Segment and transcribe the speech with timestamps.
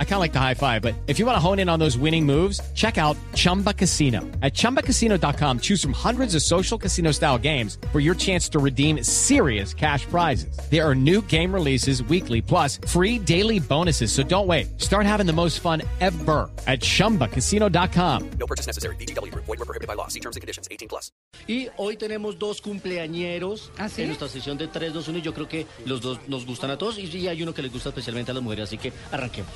[0.00, 1.78] I kind of like the high five, but if you want to hone in on
[1.78, 4.22] those winning moves, check out Chumba Casino.
[4.42, 9.04] At chumbacasino.com, choose from hundreds of social casino style games for your chance to redeem
[9.04, 10.58] serious cash prizes.
[10.68, 14.10] There are new game releases weekly, plus free daily bonuses.
[14.10, 14.80] So don't wait.
[14.80, 18.30] Start having the most fun ever at chumbacasino.com.
[18.40, 18.96] No purchase necessary.
[18.96, 19.32] BGW.
[19.32, 20.08] Void were prohibited by law.
[20.08, 20.66] See terms and conditions.
[20.72, 21.12] 18 plus.
[21.46, 24.02] Y hoy tenemos dos cumpleañeros ¿Ah, sí?
[24.02, 26.70] en nuestra sesión de 3, 2, 1 y yo creo que los dos nos gustan
[26.70, 29.50] a todos y hay uno que les gusta especialmente a las mujeres, así que arranquemos.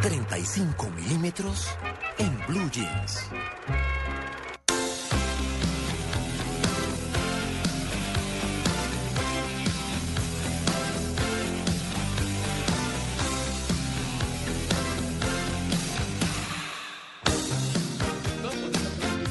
[0.00, 1.66] 35 milímetros
[2.18, 3.28] en blue jeans.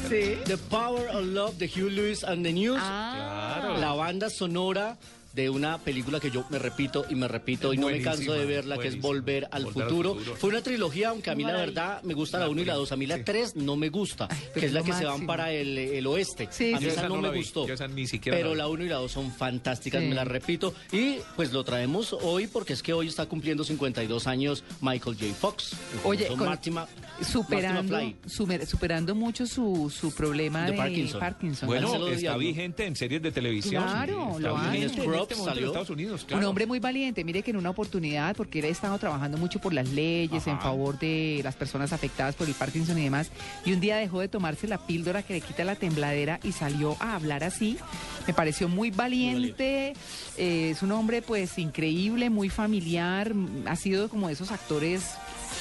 [0.08, 0.38] Sí.
[0.44, 2.80] The Power of Love de Hugh Lewis and the News.
[2.80, 4.96] Ah, La banda sonora
[5.42, 8.44] de una película que yo me repito y me repito y no me canso de
[8.44, 10.14] verla, que es Volver al Volver al futuro.
[10.38, 12.92] Fue una trilogía, aunque a mí la verdad me gusta la 1 y la 2.
[12.92, 15.78] A mí la 3 no me gusta, que es la que se van para el,
[15.78, 16.48] el oeste.
[16.50, 17.66] Sí, a mí esa no, no me vi, gustó.
[17.66, 18.72] yo esa ni siquiera pero la la vi.
[18.74, 20.08] 1 y la 2 son fantásticas, Sí.
[20.08, 20.74] me las repito.
[20.92, 25.32] Y pues lo traemos hoy porque es que hoy está cumpliendo 52 años Michael J.
[25.34, 25.76] Fox.
[26.04, 26.88] Oye, con- Marty Ma-
[27.22, 27.98] superando,
[28.66, 31.20] superando mucho su, su problema De de, Parkinson.
[31.20, 31.66] Parkinson.
[31.66, 33.82] Bueno, está vigente en series de televisión.
[33.84, 35.66] Claro, está lo vigente en este salió.
[35.66, 36.42] Estados Unidos, claro.
[36.42, 39.60] Un hombre muy valiente, mire que en una oportunidad, porque él ha estado trabajando mucho
[39.60, 43.30] por las leyes en favor de las personas afectadas por el Parkinson y demás,
[43.64, 46.96] y un día dejó de tomarse la píldora que le quita la tembladera y salió
[47.00, 47.78] a hablar así.
[48.26, 49.94] Me pareció muy valiente,
[50.36, 53.32] eh, es un hombre pues increíble, muy familiar,
[53.66, 55.02] ha sido como de esos actores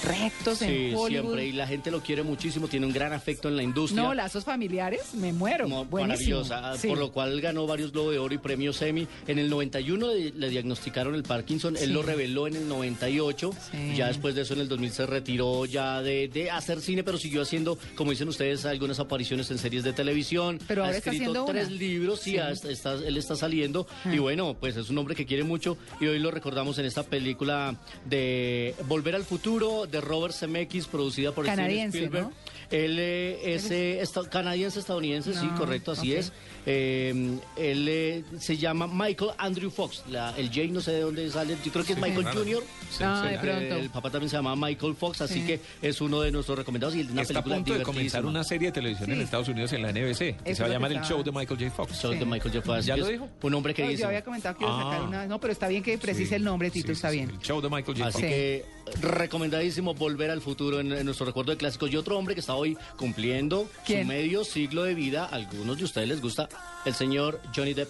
[0.03, 1.07] rectos Sí, en Hollywood.
[1.09, 1.45] siempre.
[1.47, 4.01] Y la gente lo quiere muchísimo, tiene un gran afecto en la industria.
[4.03, 5.67] No, lazos familiares, me muero.
[5.67, 6.87] Maravillosa, Sí.
[6.87, 9.07] por lo cual ganó varios Globo de Oro y premios Emmy.
[9.27, 11.83] En el 91 de- le diagnosticaron el Parkinson, Sí.
[11.83, 13.51] él lo reveló en el 98.
[13.71, 13.95] Sí.
[13.95, 17.17] Ya después de eso, en el 2000 se retiró ya de, de hacer cine, pero
[17.17, 20.59] siguió haciendo, como dicen ustedes, algunas apariciones en series de televisión.
[20.67, 21.75] Pero ha ahora está escrito tres una.
[21.77, 23.87] libros, sí, ha- está- él está saliendo.
[24.11, 27.03] Y bueno, pues es un hombre que quiere mucho y hoy lo recordamos en esta
[27.03, 32.25] película de Volver al Futuro de Robert Zemeckis, producida por Steven Canadiense, Spielberg.
[32.27, 32.33] ¿no?
[32.69, 36.17] Él eh, es eh, esta- canadiense estadounidense, sí, No, correcto, así ok.
[36.19, 36.33] es.
[36.65, 40.03] Eh, él eh, se llama Michael Andrew Fox.
[40.09, 42.39] La- el J no sé de dónde sale, yo creo que es Michael claro.
[42.43, 42.63] Jr.
[42.91, 43.31] Sí, Ah, sí.
[43.33, 43.75] de pronto.
[43.77, 45.45] El papá también se llama Michael Fox, así Sí.
[45.47, 48.43] que es uno de nuestros recomendados y una Está a película punto de comenzar una
[48.43, 49.23] serie de televisión en Sí.
[49.23, 51.57] Estados Unidos en la NBC, que Eso se va a llamar El Show de Michael
[51.59, 51.71] J.
[51.71, 52.01] Fox.
[52.01, 52.61] Show de Michael J.
[52.65, 52.85] Fox.
[52.85, 53.29] ¿Ya así lo dijo?
[53.43, 54.01] Un hombre que No, dice.
[54.01, 55.07] yo había comentado que iba a sacar Ah.
[55.07, 55.25] una.
[55.25, 57.29] No, pero está bien que precise Sí, el nombre, sí, Tito, sí, está sí, bien.
[57.29, 58.07] El Show de Michael J.
[58.09, 58.23] Así Fox.
[58.25, 58.29] Sí.
[58.29, 58.65] que
[59.01, 61.91] recomendadísimo volver al futuro en, en nuestro recuerdo de clásicos.
[61.91, 64.03] Y otro hombre que está hoy cumpliendo ¿Quién?
[64.03, 66.49] su medio siglo de vida, a algunos de ustedes les gusta,
[66.85, 67.89] el señor Johnny Depp.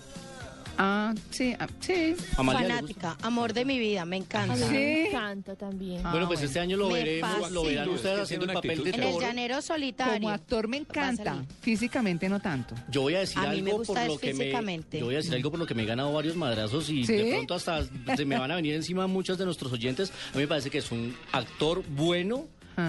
[0.77, 2.15] Ah, sí, ah, sí.
[2.37, 3.09] Amalia, ¿le gusta?
[3.11, 4.55] Fanática, amor de mi vida, me encanta.
[4.55, 4.73] Sí.
[4.73, 6.01] me encanta también.
[6.05, 6.47] Ah, bueno, pues bueno.
[6.47, 7.69] este año lo Me veremos, lo fascina.
[7.69, 9.25] verán Es ustedes haciendo el una papel de actitud En el toro.
[9.25, 10.13] llanero solitario.
[10.13, 11.47] Como actor me Va a encanta, salir.
[11.61, 12.75] físicamente no tanto.
[12.89, 14.99] Yo voy a decir A mí algo me gusta por es lo que me físicamente.
[14.99, 17.13] yo voy a decir algo por lo que me he ganado varios madrazos y ¿Sí?
[17.13, 17.83] de pronto hasta
[18.15, 20.11] se me van a venir encima muchos de nuestros oyentes.
[20.33, 22.45] A mí me parece que es un actor bueno,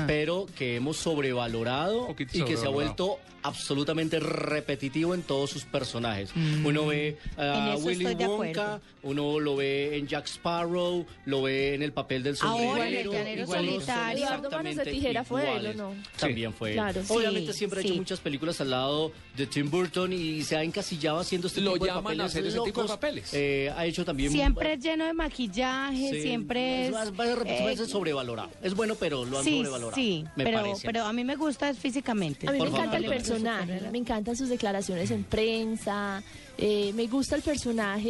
[0.07, 2.73] Pero que hemos sobrevalorado y que se ha sobrevalorado.
[2.73, 6.31] vuelto absolutamente repetitivo en todos sus personajes.
[6.35, 6.67] Mm.
[6.67, 11.93] Uno ve a Willy Wonka, uno lo ve en Jack Sparrow, lo ve en el
[11.93, 12.71] papel del sombrero.
[12.73, 14.27] Ahora en el llanero solitario.
[14.27, 15.95] Eduardo Tijera fue él, ¿o no?
[16.19, 16.75] También fue él.
[16.77, 17.01] Claro.
[17.09, 17.99] Obviamente Sí, siempre ha hecho sí.
[18.01, 21.85] muchas películas al lado de Tim Burton y se ha encasillado haciendo este Lo tipo
[21.85, 23.31] de llaman a papeles hacer ese tipo de papeles.
[23.33, 24.33] Eh, ha hecho también...
[24.33, 26.93] Siempre es lleno de maquillaje, Sí, siempre es...
[26.95, 28.51] va- va- eh, va- sobrevalorado.
[28.63, 29.63] Es bueno, pero lo han sí,
[29.95, 30.87] sí, me pero, parece.
[30.87, 32.49] pero a mí me gusta es físicamente.
[32.49, 32.87] A mí Por me favor.
[32.87, 36.23] encanta el personaje, me encantan sus declaraciones en prensa,
[36.57, 38.09] eh, me gusta el personaje,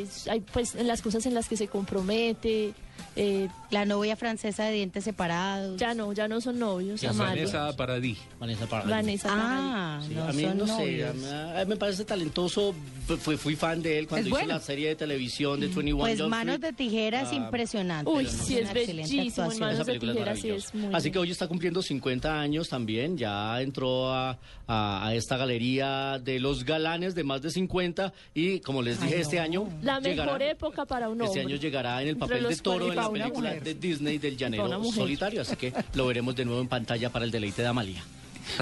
[0.00, 2.72] eh, hay, pues en las cosas en las que se compromete,
[3.16, 5.76] eh, La novia francesa de dientes separados.
[5.78, 7.02] ya no, ya no son novios.
[7.16, 8.18] Vanessa Paradis.
[8.38, 8.90] Vanessa Paradis.
[8.90, 9.62] Vanessa Paradis.
[9.72, 11.14] Ah, Sí, no a mí son no sé, a novios.
[11.16, 12.74] mí, a mí me parece talentoso.
[13.20, 14.54] Fui, fui fan de él cuando Es hizo bueno.
[14.54, 16.70] la serie de televisión de 21 Pues Jump Manos Street.
[16.72, 18.10] de tijera es Ah, impresionante.
[18.10, 19.46] Uy, Es sí, es excelente bellísimo.
[19.48, 22.40] Manos Esa de película es Tijera sí es muy Así que hoy está cumpliendo 50
[22.40, 23.16] años también.
[23.18, 28.60] Ya entró a, a- a esta galería de los galanes de más de 50 y
[28.60, 29.42] como les dije, Ay, este no.
[29.42, 31.54] año La llegará- mejor época para un Este hombre.
[31.54, 33.64] año llegará en el papel de toro en la 40 película mujer.
[33.64, 35.42] de Disney del llanero solitario.
[35.42, 38.02] Así que lo veremos de nuevo en pantalla para el deleite de Amalia.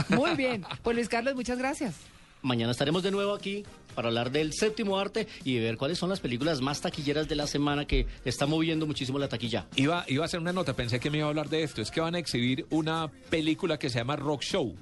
[0.08, 0.64] Muy bien.
[0.82, 1.94] Pues Luis Carlos, muchas gracias.
[2.42, 3.64] Mañana estaremos de nuevo aquí
[3.96, 7.34] para hablar del séptimo arte y de ver cuáles son las películas más taquilleras de
[7.34, 9.66] la semana que está moviendo muchísimo la taquilla.
[9.74, 11.82] Iba, iba a hacer una nota, pensé que me iba a hablar de esto.
[11.82, 14.76] Es que van a exhibir una película que se llama Rock Show.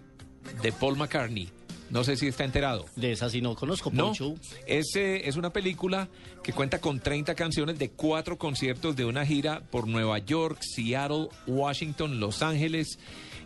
[0.62, 1.48] de Paul McCartney.
[1.90, 2.86] No sé si está enterado.
[2.96, 4.34] De esa sí no conozco, No, Poncho.
[4.66, 6.08] es, eh, es una película
[6.42, 11.28] que cuenta con 30 canciones de cuatro conciertos de una gira por Nueva York, Seattle,
[11.46, 12.98] Washington, Los Ángeles.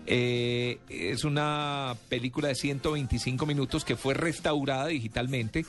[0.06, 5.64] Eh, es una película de 125 minutos que fue restaurada digitalmente.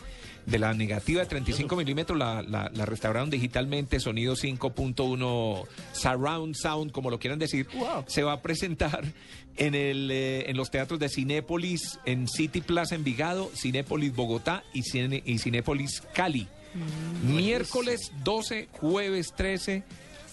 [0.45, 6.92] De la negativa de 35 milímetros la, la- la restauraron digitalmente, sonido 5.1 surround sound,
[6.92, 7.68] como lo quieran decir.
[8.07, 9.04] Se va a presentar
[9.57, 14.81] en, el, eh, en los teatros de Cinépolis, en City Plaza Envigado, Cinépolis Bogotá y,
[14.81, 16.48] Cine- y Cinépolis Cali.
[17.24, 19.84] Miércoles 12, jueves 13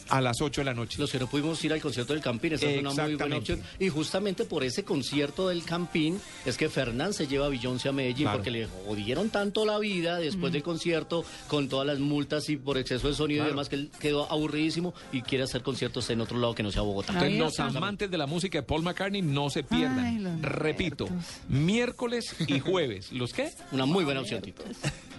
[0.09, 0.99] a las 8 de la noche.
[0.99, 3.61] Los que no pudimos ir al concierto del Campín, esa es una muy buena opción.
[3.79, 7.93] Y justamente por ese concierto del Campín es que Fernán se lleva a Beyoncé a
[7.93, 8.39] Medellín Claro.
[8.39, 12.79] porque le jodieron tanto la vida después del concierto con todas las multas y por
[12.79, 13.51] exceso de sonido Claro.
[13.51, 16.71] y demás que él quedó aburridísimo y quiere hacer conciertos en otro lado que no
[16.71, 17.15] sea Bogotá.
[17.19, 19.99] Ay, Entonces, los amantes de la música de Paul McCartney no se pierdan.
[20.27, 21.27] Ay, Repito, muertos.
[21.49, 23.13] miércoles y jueves.
[23.13, 23.51] ¿Los qué?
[23.73, 24.63] Una muy buena opción, Tito.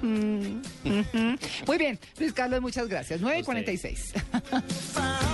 [0.02, 3.22] Muy bien, Luis Carlos, muchas gracias.
[3.22, 4.14] 9 y 46.